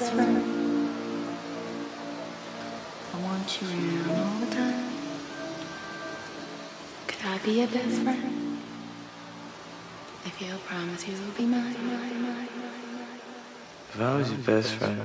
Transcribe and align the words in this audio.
best 0.00 0.12
friend, 0.14 0.88
I 3.12 3.20
want 3.22 3.60
you 3.60 3.68
around 3.68 4.10
all 4.18 4.40
the 4.40 4.54
time. 4.54 4.84
Could 7.06 7.26
I 7.26 7.38
be 7.44 7.52
your 7.58 7.66
best 7.68 8.00
friend? 8.00 8.58
If 10.24 10.40
you'll 10.40 10.58
promise 10.60 11.06
you 11.06 11.12
will 11.12 11.32
be 11.36 11.44
mine. 11.44 11.76
If 13.92 14.00
I 14.00 14.16
was 14.16 14.30
your 14.30 14.38
best 14.38 14.74
friend, 14.76 15.02